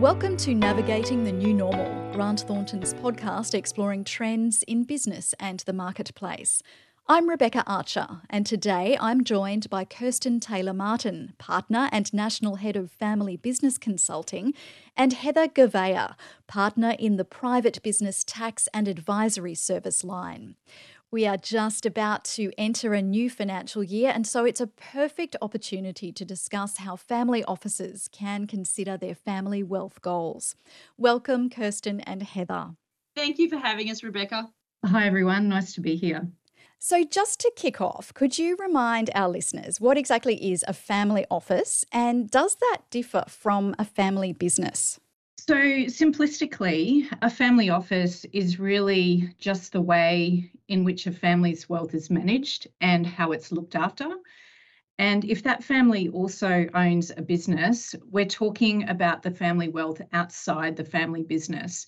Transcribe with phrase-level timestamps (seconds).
[0.00, 5.72] Welcome to Navigating the New Normal, Grant Thornton's podcast exploring trends in business and the
[5.72, 6.62] marketplace.
[7.08, 12.76] I'm Rebecca Archer, and today I'm joined by Kirsten Taylor Martin, partner and national head
[12.76, 14.52] of family business consulting,
[14.98, 16.14] and Heather Gouveia,
[16.46, 20.56] partner in the private business tax and advisory service line.
[21.16, 25.34] We are just about to enter a new financial year, and so it's a perfect
[25.40, 30.56] opportunity to discuss how family offices can consider their family wealth goals.
[30.98, 32.72] Welcome, Kirsten and Heather.
[33.14, 34.50] Thank you for having us, Rebecca.
[34.84, 35.48] Hi, everyone.
[35.48, 36.28] Nice to be here.
[36.78, 41.24] So, just to kick off, could you remind our listeners what exactly is a family
[41.30, 45.00] office and does that differ from a family business?
[45.38, 51.94] So, simplistically, a family office is really just the way in which a family's wealth
[51.94, 54.08] is managed and how it's looked after.
[54.98, 60.76] And if that family also owns a business, we're talking about the family wealth outside
[60.76, 61.86] the family business.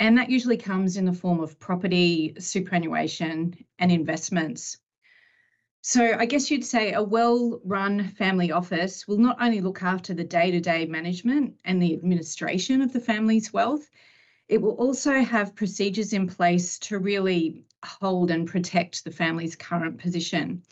[0.00, 4.78] And that usually comes in the form of property, superannuation, and investments.
[5.88, 10.22] So I guess you'd say a well-run family office will not only look after the
[10.22, 13.88] day-to-day management and the administration of the family's wealth,
[14.48, 19.96] it will also have procedures in place to really hold and protect the family's current
[19.96, 20.62] position.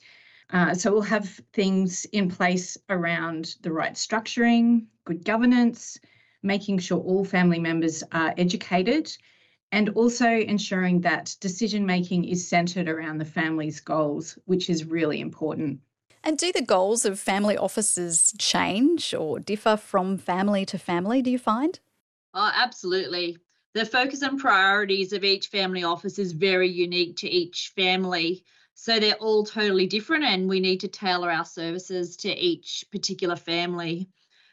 [0.50, 5.98] Uh, so we'll have things in place around the right structuring, good governance,
[6.42, 9.17] making sure all family members are educated
[9.72, 15.20] and also ensuring that decision making is centered around the family's goals, which is really
[15.20, 15.81] important.
[16.23, 21.31] And do the goals of family offices change or differ from family to family, do
[21.31, 21.78] you find?
[22.34, 23.39] Oh, absolutely.
[23.75, 28.45] The focus and priorities of each family office is very unique to each family.
[28.75, 33.36] So they're all totally different, and we need to tailor our services to each particular
[33.36, 34.08] family.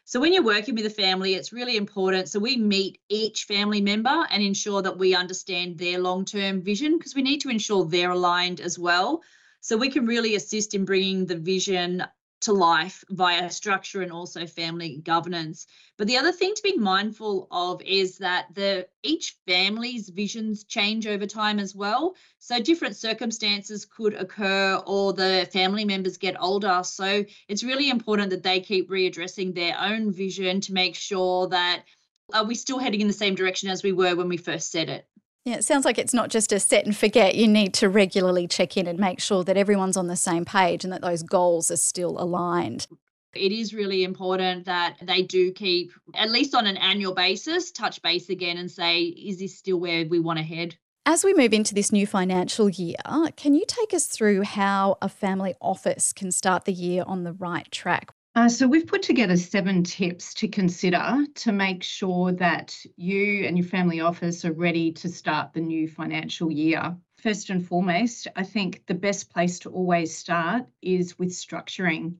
[0.06, 2.28] So when you're working with a family, it's really important.
[2.28, 7.14] So we meet each family member and ensure that we understand their long-term vision because
[7.14, 9.22] we need to ensure they're aligned as well.
[9.60, 12.04] So we can really assist in bringing the vision
[12.44, 15.66] to life via structure and also family governance.
[15.96, 21.06] But the other thing to be mindful of is that the each family's visions change
[21.06, 22.14] over time as well.
[22.38, 26.82] So different circumstances could occur or the family members get older.
[26.84, 31.84] So it's really important that they keep readdressing their own vision to make sure that
[32.32, 34.70] uh, are we still heading in the same direction as we were when we first
[34.70, 35.06] set it.
[35.44, 37.34] Yeah, it sounds like it's not just a set and forget.
[37.34, 40.84] You need to regularly check in and make sure that everyone's on the same page
[40.84, 42.86] and that those goals are still aligned.
[43.34, 48.00] It is really important that they do keep, at least on an annual basis, touch
[48.00, 50.76] base again and say, is this still where we want to head?
[51.04, 52.96] As we move into this new financial year,
[53.36, 57.34] can you take us through how a family office can start the year on the
[57.34, 58.14] right track?
[58.36, 63.56] Uh, so we've put together seven tips to consider to make sure that you and
[63.56, 66.96] your family office are ready to start the new financial year.
[67.16, 72.16] First and foremost, I think the best place to always start is with structuring.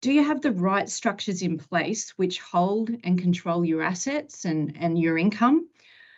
[0.00, 4.74] Do you have the right structures in place which hold and control your assets and,
[4.80, 5.68] and your income?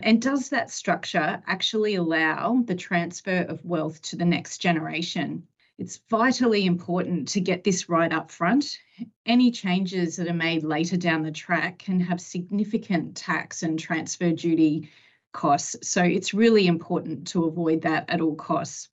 [0.03, 5.48] And does that structure actually allow the transfer of wealth to the next generation?
[5.78, 8.78] It's vitally important to get this right up front.
[9.27, 14.33] Any changes that are made later down the track can have significant tax and transfer
[14.33, 14.91] duty
[15.33, 15.88] costs.
[15.88, 18.91] So it's really important to avoid that at all costs.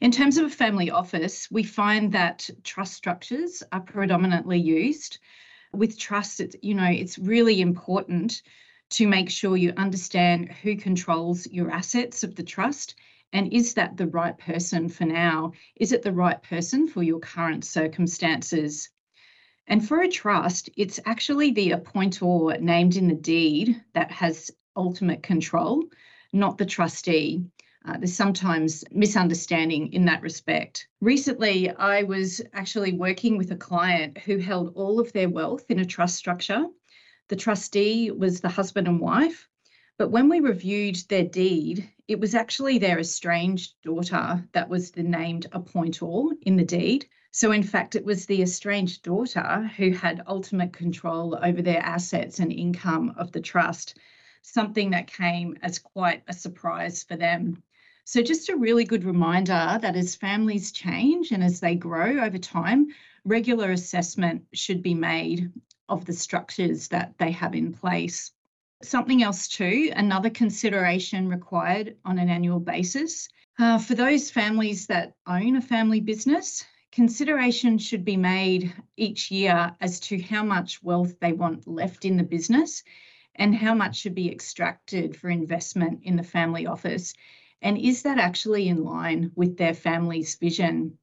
[0.00, 5.18] In terms of a family office, we find that trust structures are predominantly used.
[5.72, 8.42] With trust, it's, you know, it's really important
[8.90, 12.94] to make sure you understand who controls your assets of the trust
[13.32, 15.52] and is that the right person for now?
[15.76, 18.88] Is it the right person for your current circumstances?
[19.66, 25.22] And for a trust, it's actually the appointor named in the deed that has ultimate
[25.22, 25.84] control,
[26.32, 27.44] not the trustee.
[27.84, 30.88] Uh, there's sometimes misunderstanding in that respect.
[31.00, 35.78] Recently, I was actually working with a client who held all of their wealth in
[35.80, 36.64] a trust structure.
[37.28, 39.47] The trustee was the husband and wife,
[39.98, 45.02] but when we reviewed their deed, it was actually their estranged daughter that was the
[45.02, 47.08] named appointor in the deed.
[47.32, 52.38] So, in fact, it was the estranged daughter who had ultimate control over their assets
[52.38, 53.98] and income of the trust,
[54.42, 57.60] something that came as quite a surprise for them.
[58.04, 62.38] So, just a really good reminder that as families change and as they grow over
[62.38, 62.86] time,
[63.24, 65.50] regular assessment should be made
[65.88, 68.30] of the structures that they have in place.
[68.82, 73.28] Something else, too, another consideration required on an annual basis.
[73.58, 79.74] Uh, for those families that own a family business, consideration should be made each year
[79.80, 82.84] as to how much wealth they want left in the business
[83.34, 87.14] and how much should be extracted for investment in the family office?
[87.60, 90.98] And is that actually in line with their family's vision?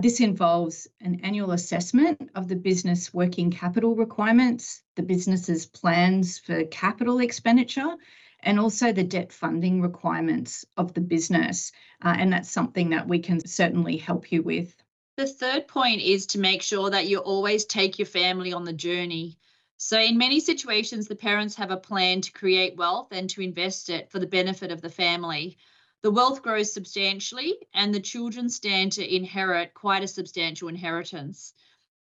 [0.00, 6.64] This involves an annual assessment of the business working capital requirements, the business's plans for
[6.64, 7.96] capital expenditure,
[8.42, 11.70] and also the debt funding requirements of the business.
[12.02, 14.74] Uh, and that's something that we can certainly help you with.
[15.18, 18.72] The third point is to make sure that you always take your family on the
[18.72, 19.36] journey.
[19.76, 23.90] So, in many situations, the parents have a plan to create wealth and to invest
[23.90, 25.58] it for the benefit of the family
[26.02, 31.52] the wealth grows substantially and the children stand to inherit quite a substantial inheritance.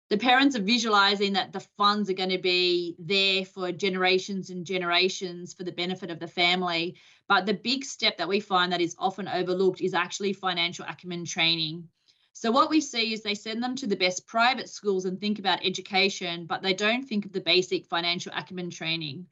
[0.09, 4.65] The parents are visualizing that the funds are going to be there for generations and
[4.65, 6.97] generations for the benefit of the family.
[7.29, 11.25] But the big step that we find that is often overlooked is actually financial acumen
[11.25, 11.89] training.
[12.33, 15.41] So, what we see is they send them to the best private schools and think
[15.41, 19.27] about education, but they don't think of the basic financial acumen training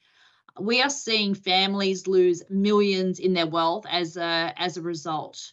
[0.58, 5.53] we are seeing families lose millions in their wealth as a as a result.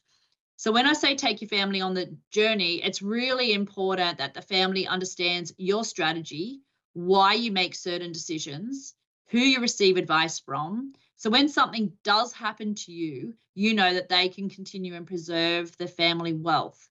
[0.56, 4.42] So when I say take your family on the journey, it's really important that the
[4.42, 6.62] family understands your strategy,
[6.94, 8.96] why you make certain decisions,
[9.28, 10.94] who you receive advice from.
[11.18, 15.76] So when something does happen to you, you know that they can continue and preserve
[15.78, 16.90] the family wealth.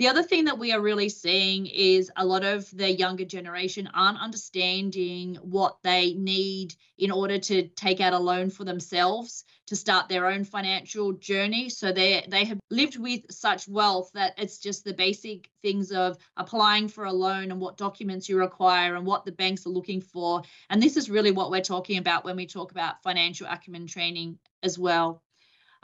[0.00, 3.88] The other thing that we are really seeing is a lot of the younger generation
[3.94, 9.76] aren't understanding what they need in order to take out a loan for themselves to
[9.76, 11.68] start their own financial journey.
[11.68, 16.18] So they they have lived with such wealth that it's just the basic things of
[16.36, 20.00] applying for a loan and what documents you require and what the banks are looking
[20.00, 20.42] for.
[20.70, 24.40] And this is really what we're talking about when we talk about financial acumen training
[24.60, 25.22] as well.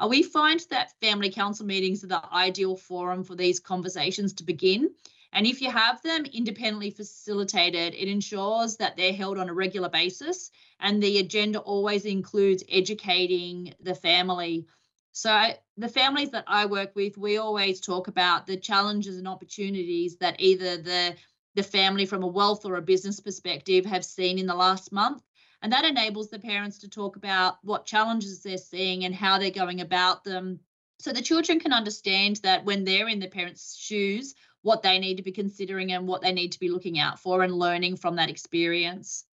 [0.01, 4.45] Uh, we find that family council meetings are the ideal forum for these conversations to
[4.45, 4.91] begin.
[5.33, 9.89] And if you have them independently facilitated, it ensures that they're held on a regular
[9.89, 10.51] basis
[10.81, 14.67] and the agenda always includes educating the family.
[15.13, 20.17] So, the families that I work with, we always talk about the challenges and opportunities
[20.17, 21.15] that either the
[21.57, 25.21] the family from a wealth or a business perspective have seen in the last month
[25.63, 29.51] and that enables the parents to talk about what challenges they're seeing and how they're
[29.51, 30.61] going about them.
[30.99, 35.17] So the children can understand that when they're in the parents' shoes, what they need
[35.17, 38.17] to be considering and what they need to be looking out for and learning from
[38.17, 39.25] that experience.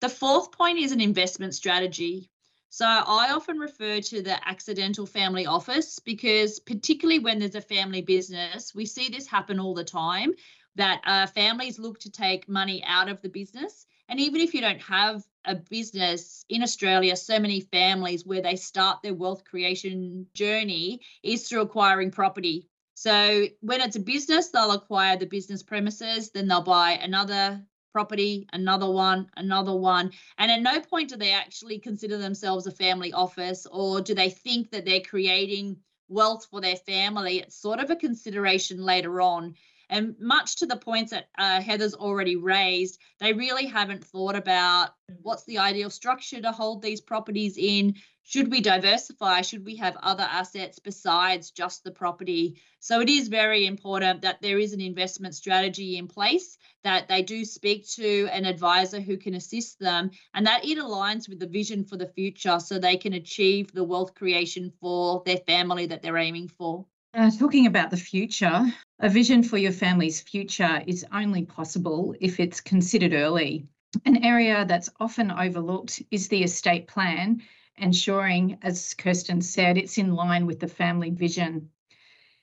[0.00, 2.30] The fourth point is an investment strategy.
[2.68, 8.02] So I often refer to the accidental family office because, particularly when there's a family
[8.02, 10.32] business, we see this happen all the time
[10.74, 13.86] that uh, families look to take money out of the business.
[14.08, 18.56] And even if you don't have a business in Australia, so many families where they
[18.56, 22.68] start their wealth creation journey is through acquiring property.
[22.94, 28.48] So when it's a business, they'll acquire the business premises, then they'll buy another property,
[28.52, 30.10] another one, another one.
[30.38, 34.30] And at no point do they actually consider themselves a family office or do they
[34.30, 35.76] think that they're creating
[36.08, 37.38] wealth for their family.
[37.38, 39.54] It's sort of a consideration later on.
[39.90, 44.90] And much to the points that uh, Heather's already raised, they really haven't thought about
[45.10, 45.16] mm.
[45.22, 47.94] what's the ideal structure to hold these properties in.
[48.26, 49.42] Should we diversify?
[49.42, 52.56] Should we have other assets besides just the property?
[52.80, 57.22] So it is very important that there is an investment strategy in place, that they
[57.22, 61.46] do speak to an advisor who can assist them, and that it aligns with the
[61.46, 66.00] vision for the future so they can achieve the wealth creation for their family that
[66.00, 66.86] they're aiming for.
[67.12, 68.64] Uh, talking about the future,
[69.00, 73.66] a vision for your family's future is only possible if it's considered early.
[74.04, 77.42] An area that's often overlooked is the estate plan,
[77.76, 81.70] ensuring, as Kirsten said, it's in line with the family vision.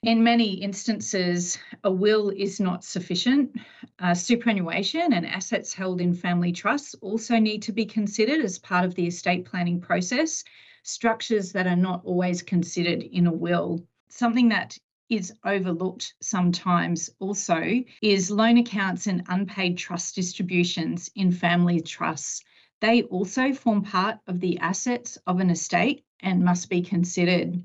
[0.04, 3.56] In many instances, a will is not sufficient.
[4.00, 8.84] Uh, superannuation and assets held in family trusts also need to be considered as part
[8.84, 10.44] of the estate planning process,
[10.84, 14.78] structures that are not always considered in a will something that
[15.12, 17.62] is overlooked sometimes also
[18.02, 22.44] is loan accounts and unpaid trust distributions in family trusts.
[22.80, 27.62] They also form part of the assets of an estate and must be considered.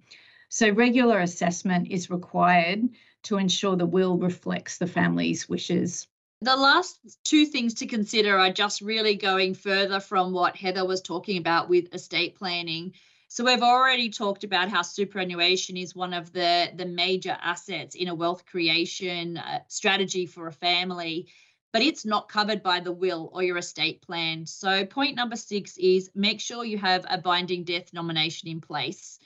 [0.49, 2.89] So, regular assessment is required
[3.25, 6.09] to ensure the will reflects the family's wishes.
[6.43, 11.01] The last two things to consider are just really going further from what Heather was
[11.01, 12.93] talking about with estate planning
[13.37, 18.09] so we've already talked about how superannuation is one of the, the major assets in
[18.09, 21.29] a wealth creation uh, strategy for a family,
[21.71, 24.47] but it's not covered by the will or your estate plan.
[24.47, 29.19] So point number six is make sure you have a binding death nomination in place.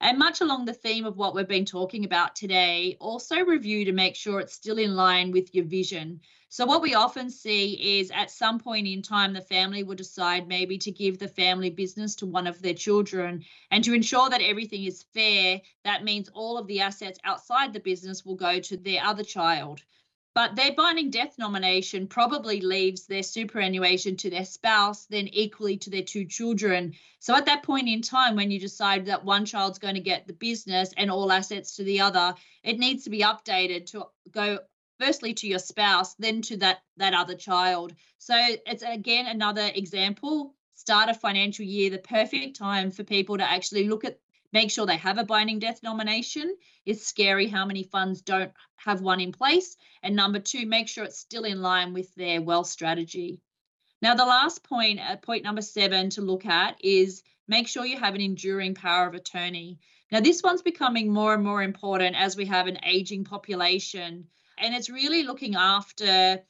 [0.00, 3.92] And much along the theme of what we've been talking about today, also review to
[3.92, 6.20] make sure it's still in line with your vision.
[6.50, 10.46] So, what we often see is at some point in time, the family will decide
[10.46, 13.44] maybe to give the family business to one of their children.
[13.72, 17.80] And to ensure that everything is fair, that means all of the assets outside the
[17.80, 19.82] business will go to their other child.
[20.38, 25.90] But their binding death nomination probably leaves their superannuation to their spouse, then equally to
[25.90, 26.94] their two children.
[27.18, 30.28] So at that point in time, when you decide that one child's going to get
[30.28, 34.60] the business and all assets to the other, it needs to be updated to go
[35.00, 37.92] firstly to your spouse, then to that that other child.
[38.18, 40.54] So it's again another example.
[40.76, 44.20] Start a financial year, the perfect time for people to actually look at
[44.52, 46.56] make sure they have a binding death nomination.
[46.86, 49.76] It's scary how many funds don't have one in place.
[50.02, 53.40] And number two, make sure it's still in line with their wealth strategy.
[54.00, 57.98] Now, the last point, uh, point number seven to look at is make sure you
[57.98, 59.78] have an enduring power of attorney.
[60.10, 64.28] Now, this one's becoming more and more important as we have an aging population.
[64.56, 66.42] And it's really looking after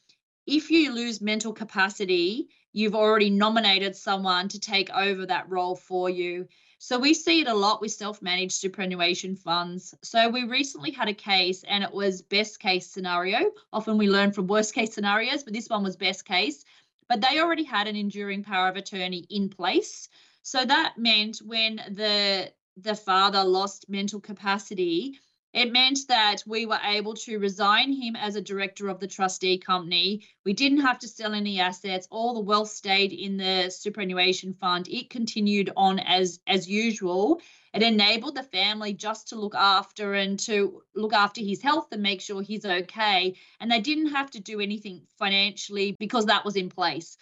[0.46, 6.08] if you lose mental capacity, you've already nominated someone to take over that role for
[6.08, 6.48] you.
[6.78, 9.94] So we see it a lot with self-managed superannuation funds.
[10.02, 13.50] So we recently had a case and it was best case scenario.
[13.73, 16.64] Often we learn from worst case scenarios, but this one was best case.
[17.08, 20.08] But they already had an enduring power of attorney in place.
[20.42, 25.18] So that meant when the the father lost mental capacity,
[25.54, 29.58] it meant that we were able to resign him as a director of the trustee
[29.58, 30.22] company.
[30.44, 32.06] We didn't have to sell any assets.
[32.10, 34.88] All the wealth stayed in the superannuation fund.
[34.88, 37.40] It continued on as as usual.
[37.72, 42.02] It enabled the family just to look after and to look after his health and
[42.02, 43.34] make sure he's okay.
[43.60, 47.16] And they didn't have to do anything financially because that was in place.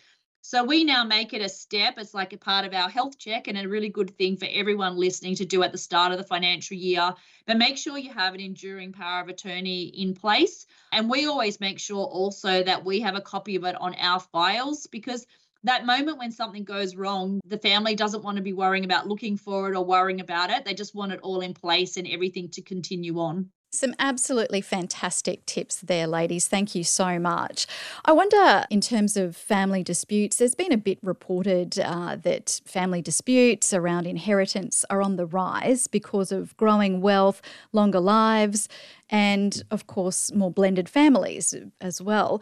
[0.48, 1.94] So we now make it a step.
[1.98, 4.96] It's like a part of our health check and a really good thing for everyone
[4.96, 7.14] listening to do at the start of the financial year.
[7.48, 10.68] But make sure you have an enduring power of attorney in place.
[10.92, 14.20] And we always make sure also that we have a copy of it on our
[14.20, 15.26] files because
[15.64, 19.36] that moment when something goes wrong, the family doesn't want to be worrying about looking
[19.36, 20.64] for it or worrying about it.
[20.64, 23.50] They just want it all in place and everything to continue on.
[23.72, 26.48] Some absolutely fantastic tips there, ladies.
[26.48, 27.66] Thank you so much.
[28.04, 33.02] I wonder, in terms of family disputes, there's been a bit reported uh, that family
[33.02, 37.42] disputes around inheritance are on the rise because of growing wealth,
[37.72, 38.68] longer lives,
[39.10, 42.40] and of course, more blended families as well.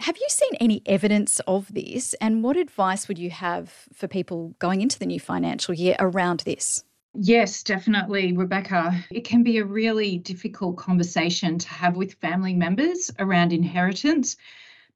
[0.00, 2.14] Have you seen any evidence of this?
[2.20, 6.40] And what advice would you have for people going into the new financial year around
[6.40, 6.84] this?
[7.18, 9.04] Yes, definitely, Rebecca.
[9.10, 14.36] It can be a really difficult conversation to have with family members around inheritance,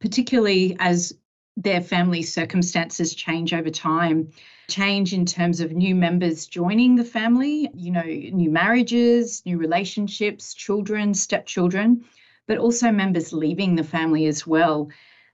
[0.00, 1.14] particularly as
[1.56, 4.30] their family circumstances change over time.
[4.68, 10.54] Change in terms of new members joining the family, you know, new marriages, new relationships,
[10.54, 12.04] children, stepchildren,
[12.46, 14.90] but also members leaving the family as well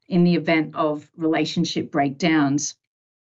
[0.08, 2.76] in the event of relationship breakdowns.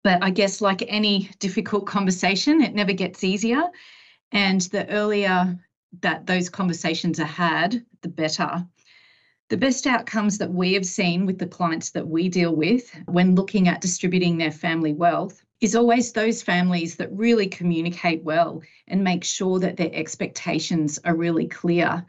[0.05, 3.63] But I guess, like any difficult conversation, it never gets easier.
[4.33, 5.59] And the earlier
[6.03, 8.67] that those conversations are had, the better.
[9.49, 13.35] The best outcomes that we have seen with the clients that we deal with when
[13.35, 19.03] looking at distributing their family wealth is always those families that really communicate well and
[19.03, 22.05] make sure that their expectations are really clear.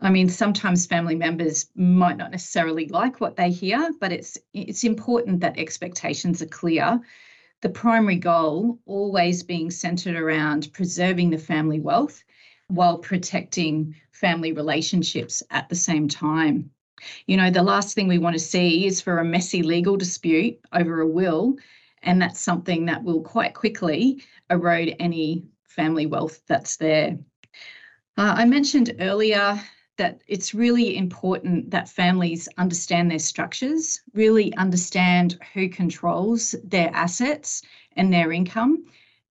[0.00, 4.84] I mean, sometimes family members might not necessarily like what they hear, but it's it's
[4.84, 7.00] important that expectations are clear
[7.66, 12.22] the primary goal always being centered around preserving the family wealth
[12.68, 16.70] while protecting family relationships at the same time.
[17.26, 20.60] You know, the last thing we want to see is for a messy legal dispute
[20.72, 21.56] over a will,
[22.04, 27.18] and that's something that will quite quickly erode any family wealth that's there.
[28.16, 29.60] Uh, I mentioned earlier
[29.96, 37.62] that it's really important that families understand their structures, really understand who controls their assets
[37.96, 38.84] and their income,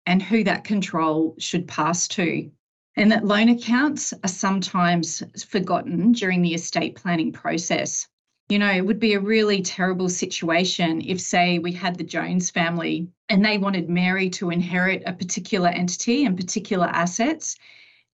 [0.05, 2.49] and who that control should pass to.
[2.97, 8.07] And that loan accounts are sometimes forgotten during the estate planning process.
[8.47, 12.51] You know, it would be a really terrible situation if, say, we had the Jones
[12.51, 17.57] family and they wanted Mary to inherit a particular entity and particular assets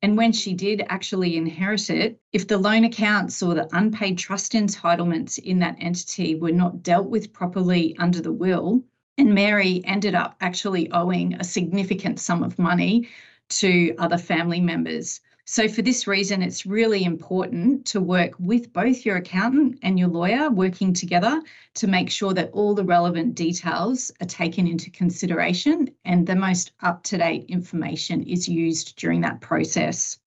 [0.02, 4.54] and when she did actually inherit it, if the loan accounts or the unpaid trust
[4.54, 8.84] entitlements in that entity were not dealt with properly under the will,
[9.18, 13.08] and Mary ended up actually owing a significant sum of money
[13.50, 19.06] to other family members, So, for this reason, it's really important to work with both
[19.06, 21.42] your accountant and your lawyer working together
[21.76, 26.72] to make sure that all the relevant details are taken into consideration and the most
[26.82, 30.20] up to date information is used during that process.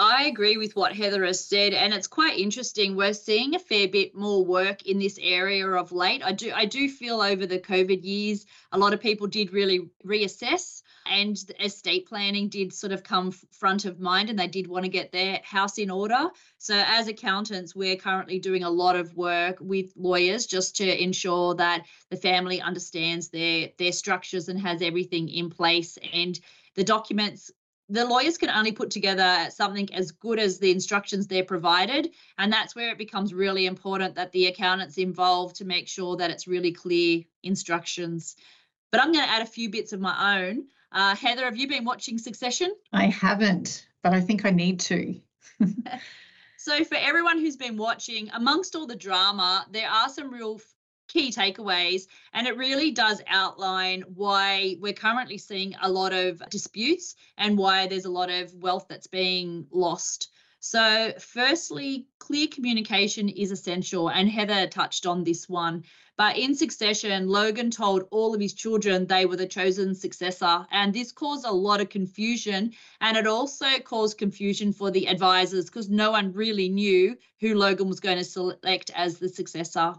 [0.00, 2.94] I agree with what Heather has said, and it's quite interesting.
[2.94, 6.22] We're seeing a fair bit more work in this area of late.
[6.24, 9.90] I do, I do feel over the COVID years, a lot of people did really
[10.06, 14.84] reassess, and estate planning did sort of come front of mind, and they did want
[14.84, 16.28] to get their house in order.
[16.58, 21.54] So, as accountants, we're currently doing a lot of work with lawyers just to ensure
[21.56, 26.38] that the family understands their their structures and has everything in place and
[26.74, 27.50] the documents
[27.90, 32.10] the lawyers can only put together something as good as the instructions they're provided.
[32.36, 36.30] And that's where it becomes really important that the accountant's involved to make sure that
[36.30, 38.36] it's really clear instructions.
[38.90, 40.66] But I'm going to add a few bits of my own.
[40.92, 42.74] Uh, Heather, have you been watching Succession?
[42.92, 45.20] I haven't, but I think I need to.
[46.56, 50.60] so, for everyone who's been watching, amongst all the drama, there are some real
[51.08, 52.06] key takeaways.
[52.32, 57.86] And it really does outline why we're currently seeing a lot of disputes and why
[57.86, 60.30] there's a lot of wealth that's being lost.
[60.60, 65.84] So, firstly, clear communication is essential, and Heather touched on this one.
[66.16, 70.92] But in succession, Logan told all of his children they were the chosen successor, and
[70.92, 72.72] this caused a lot of confusion.
[73.00, 77.88] And it also caused confusion for the advisors because no one really knew who Logan
[77.88, 79.94] was going to select as the successor.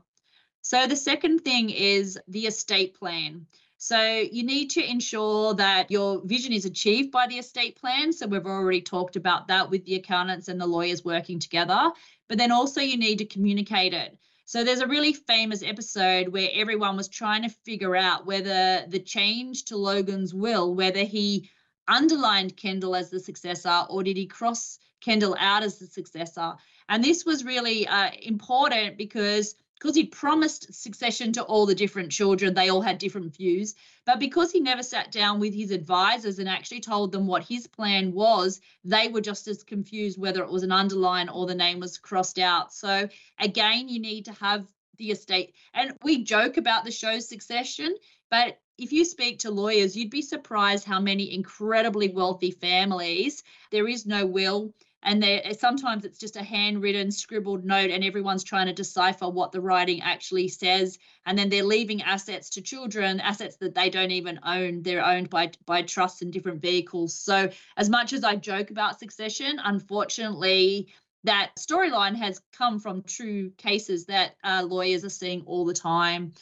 [0.61, 3.47] So the second thing is the estate plan.
[3.81, 8.12] So you need to ensure that your vision is achieved by the estate plan.
[8.12, 11.89] So we've already talked about that with the accountants and the lawyers working together.
[12.27, 14.17] But then also you need to communicate it.
[14.43, 19.00] So there's a really famous episode where everyone was trying to figure out whether the
[19.00, 21.50] change to Logan's will, whether he
[21.88, 26.55] underlined Kendall as the successor or did he cross Kendall out as the successor.
[26.89, 32.12] And this was really uh, important because because he promised succession to all the different
[32.12, 33.75] children, they all had different views.
[34.05, 37.65] But because he never sat down with his advisors and actually told them what his
[37.65, 41.79] plan was, they were just as confused whether it was an underline or the name
[41.79, 42.74] was crossed out.
[42.74, 43.07] So,
[43.39, 44.67] again, you need to have
[44.98, 45.53] the estate.
[45.74, 47.95] And we joke about the show's Succession,
[48.29, 53.88] but if you speak to lawyers, you'd be surprised how many incredibly wealthy families there
[53.88, 58.67] is no will and there sometimes it's just a handwritten scribbled note and everyone's trying
[58.67, 60.97] to decipher what the writing actually says.
[61.25, 64.81] And then they're leaving assets to children assets that they don't even own.
[64.83, 67.15] They're owned by by trusts and different vehicles.
[67.15, 70.88] So as much as i joke about succession unfortunately
[71.23, 76.33] that storyline has come from true cases that uh, lawyers are seeing all the time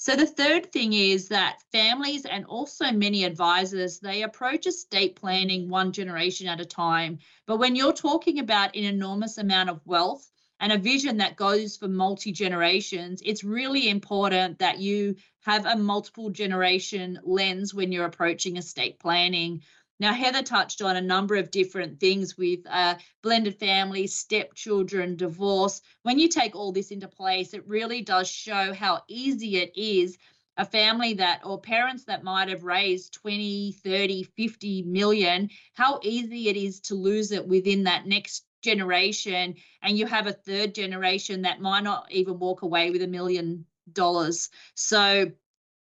[0.00, 5.68] so the third thing is that families and also many advisors, they approach estate planning
[5.68, 7.18] one generation at a time.
[7.46, 10.30] But when you're talking about an enormous amount of wealth
[10.60, 15.74] and a vision that goes for multi generations, it's really important that you have a
[15.74, 19.62] multiple generation lens when you're approaching estate planning.
[20.00, 25.80] Now, Heather touched on a number of different things with uh, blended families, stepchildren, divorce.
[26.02, 30.16] When you take all this into place, it really does show how easy it is
[30.58, 36.48] a family that or parents that might have raised 20 30 50 million how easy
[36.48, 41.42] it is to lose it within that next generation and you have a third generation
[41.42, 45.30] that might not even walk away with a million dollars so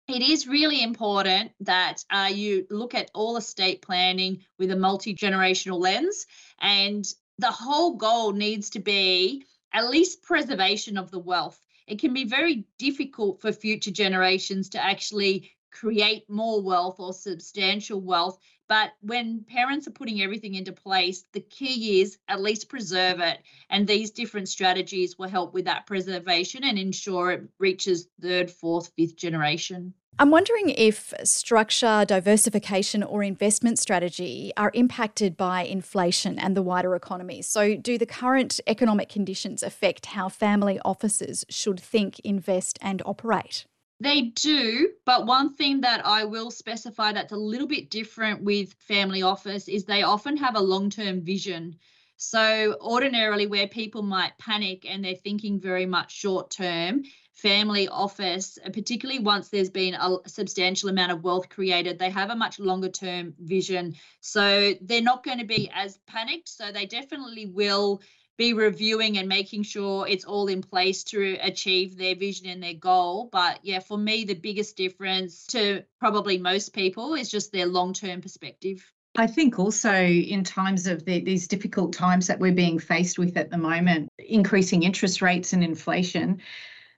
[0.09, 5.15] it is really important that uh, you look at all estate planning with a multi
[5.15, 6.27] generational lens,
[6.61, 7.05] and
[7.39, 11.59] the whole goal needs to be at least preservation of the wealth.
[11.87, 18.01] It can be very difficult for future generations to actually create more wealth or substantial
[18.01, 18.39] wealth.
[18.73, 23.41] But when parents are putting everything into place, the key is at least preserve it.
[23.69, 28.91] And these different strategies will help with that preservation and ensure it reaches third, fourth,
[28.97, 29.93] fifth generation.
[30.19, 36.97] I'm wondering if structure, diversification, or investment strategy are impacted by inflation and the wider
[36.97, 37.43] economy.
[37.43, 43.67] So, do the current economic conditions affect how family offices should think, invest, and operate?
[44.03, 48.75] They do, but one thing that I will specify that's a little bit different with
[48.81, 51.77] family office is they often have a long term vision.
[52.17, 58.59] So, ordinarily, where people might panic and they're thinking very much short term, family office,
[58.73, 62.89] particularly once there's been a substantial amount of wealth created, they have a much longer
[62.89, 63.95] term vision.
[64.21, 66.49] So, they're not going to be as panicked.
[66.49, 68.03] So, they definitely will
[68.39, 72.75] be reviewing and making sure it's all in place to achieve their vision and their
[72.75, 73.29] goal.
[73.31, 77.93] But yeah, for me, the biggest difference to probably most people is just their long
[77.93, 78.85] term perspective.
[79.17, 83.37] I think also in times of the, these difficult times that we're being faced with
[83.37, 86.41] at the moment, increasing interest rates and inflation,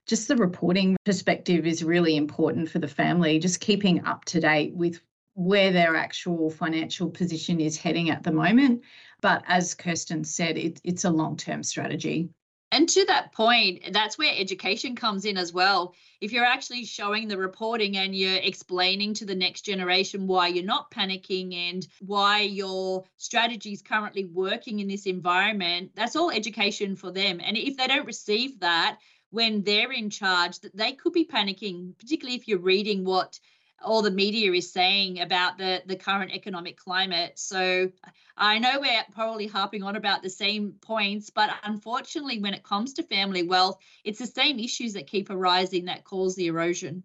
[0.07, 4.75] just the reporting perspective is really important for the family, just keeping up to date
[4.75, 5.01] with
[5.35, 8.83] where their actual financial position is heading at the moment.
[9.20, 12.31] But as Kirsten said, it, it's a long term strategy.
[12.73, 15.94] And to that point, that's where education comes in as well.
[16.20, 20.64] If you're actually showing the reporting and you're explaining to the next generation why you're
[20.64, 26.97] not panicking and why your strategy is currently working in this environment, that's all education
[26.97, 27.40] for them.
[27.40, 28.99] And if they don't receive that
[29.31, 33.38] when they're in charge, that they could be panicking, particularly if you're reading what
[33.85, 37.38] all the media is saying about the the current economic climate.
[37.38, 37.90] So
[38.37, 42.94] I know we're probably harping on about the same points, but unfortunately, when it comes
[42.94, 47.05] to family wealth, it's the same issues that keep arising that cause the erosion.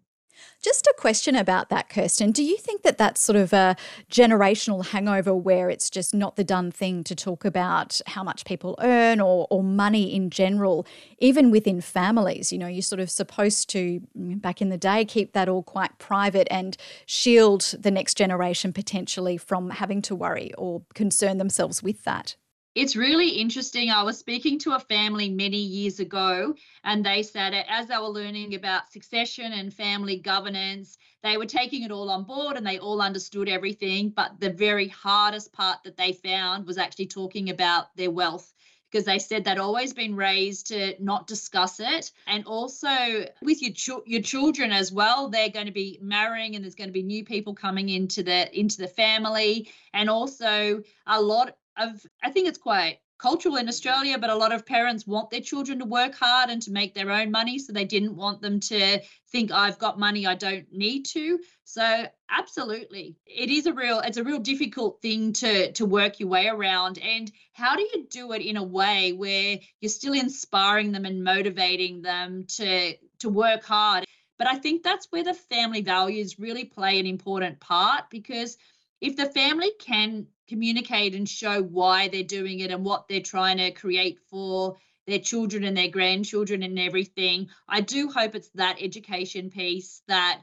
[0.62, 2.32] Just a question about that, Kirsten.
[2.32, 3.76] Do you think that that's sort of a
[4.10, 8.76] generational hangover where it's just not the done thing to talk about how much people
[8.80, 10.86] earn or, or money in general,
[11.18, 12.52] even within families?
[12.52, 15.98] You know, you're sort of supposed to, back in the day, keep that all quite
[15.98, 22.04] private and shield the next generation potentially from having to worry or concern themselves with
[22.04, 22.36] that.
[22.80, 23.90] It's really interesting.
[23.90, 28.08] I was speaking to a family many years ago, and they said as they were
[28.08, 32.78] learning about succession and family governance, they were taking it all on board and they
[32.78, 34.08] all understood everything.
[34.08, 38.50] But the very hardest part that they found was actually talking about their wealth
[38.90, 44.02] because they said they'd always been raised to not discuss it and also with your
[44.04, 47.24] your children as well they're going to be marrying and there's going to be new
[47.24, 52.58] people coming into the into the family and also a lot of I think it's
[52.58, 56.48] quite cultural in Australia, but a lot of parents want their children to work hard
[56.48, 57.58] and to make their own money.
[57.58, 61.38] So they didn't want them to think I've got money, I don't need to.
[61.64, 63.16] So absolutely.
[63.26, 66.98] It is a real, it's a real difficult thing to to work your way around.
[66.98, 71.22] And how do you do it in a way where you're still inspiring them and
[71.22, 74.04] motivating them to to work hard?
[74.38, 78.56] But I think that's where the family values really play an important part because
[79.02, 83.58] if the family can communicate and show why they're doing it and what they're trying
[83.58, 87.48] to create for their children and their grandchildren and everything.
[87.68, 90.42] I do hope it's that education piece that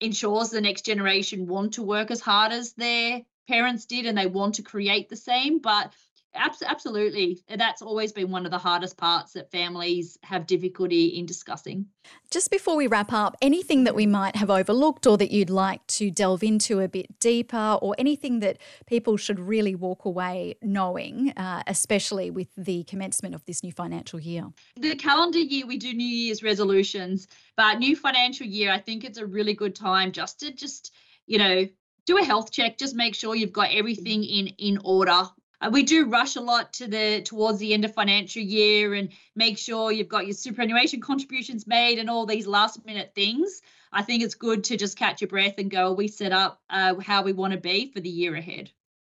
[0.00, 4.26] ensures the next generation want to work as hard as their parents did and they
[4.26, 5.60] want to create the same.
[5.60, 5.92] But
[6.34, 7.42] Absolutely.
[7.48, 11.86] That's always been one of the hardest parts that families have difficulty in discussing.
[12.30, 15.86] Just before we wrap up, anything that we might have overlooked or that you'd like
[15.88, 21.32] to delve into a bit deeper, or anything that people should really walk away knowing,
[21.36, 24.46] uh, especially with the commencement of this new financial year?
[24.76, 29.18] The calendar year, we do New Year's resolutions, but new financial year, I think it's
[29.18, 30.92] a really good time just to just,
[31.26, 31.66] you know,
[32.04, 35.22] do a health check just make sure you've got everything in in order
[35.62, 39.10] uh, we do rush a lot to the towards the end of financial year and
[39.36, 43.62] make sure you've got your superannuation contributions made and all these last minute things.
[43.92, 46.94] I think it's good to just catch your breath and go, we set up uh,
[46.96, 48.70] how we want to be for the year ahead.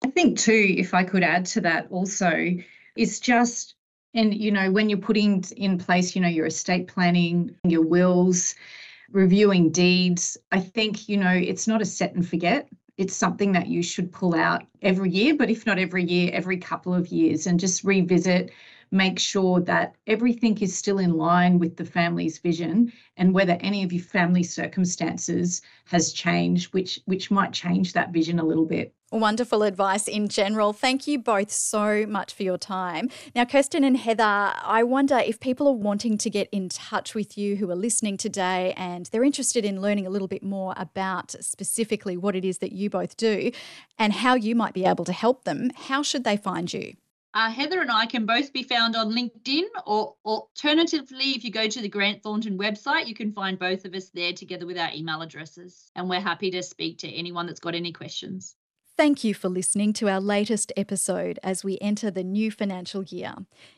[0.04, 2.50] I think too, if I could add to that also,
[2.94, 3.74] it's just
[4.14, 8.54] and you know when you're putting in place, you know your estate planning, your wills,
[9.10, 10.36] reviewing deeds.
[10.52, 14.12] I think you know it's not a set and forget it's something that you should
[14.12, 17.84] pull out every year, but if not every year, every couple of years, and just
[17.84, 18.50] revisit,
[18.90, 23.82] make sure that everything is still in line with the family's vision and whether any
[23.82, 28.92] of your family circumstances has changed, which which might change that vision a little bit.
[29.12, 30.72] Wonderful advice in general.
[30.72, 33.08] Thank you both so much for your time.
[33.36, 37.38] Now, Kirsten and Heather, I wonder if people are wanting to get in touch with
[37.38, 41.36] you who are listening today and they're interested in learning a little bit more about
[41.40, 43.52] specifically what it is that you both do
[43.96, 46.94] and how you might be able to help them, how should they find you?
[47.36, 51.68] Uh, Heather and I can both be found on LinkedIn, or alternatively, if you go
[51.68, 54.88] to the Grant Thornton website, you can find both of us there together with our
[54.94, 55.90] email addresses.
[55.94, 58.56] And we're happy to speak to anyone that's got any questions.
[58.96, 63.34] Thank you for listening to our latest episode as we enter the new financial year.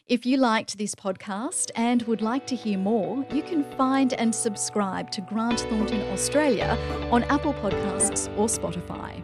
[0.06, 4.32] If you liked this podcast and would like to hear more, you can find and
[4.32, 6.78] subscribe to Grant Thornton Australia
[7.10, 9.20] on Apple Podcasts or Spotify.